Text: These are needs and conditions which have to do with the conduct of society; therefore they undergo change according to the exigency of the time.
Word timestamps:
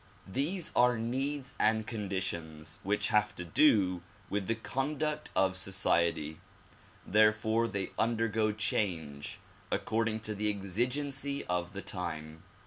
These 0.33 0.71
are 0.75 0.97
needs 0.97 1.53
and 1.59 1.85
conditions 1.85 2.79
which 2.81 3.09
have 3.09 3.35
to 3.35 3.45
do 3.45 4.01
with 4.31 4.47
the 4.47 4.55
conduct 4.55 5.29
of 5.35 5.55
society; 5.55 6.39
therefore 7.05 7.67
they 7.67 7.91
undergo 7.99 8.51
change 8.51 9.37
according 9.69 10.21
to 10.21 10.33
the 10.33 10.49
exigency 10.49 11.45
of 11.45 11.73
the 11.73 11.83
time. 11.83 12.41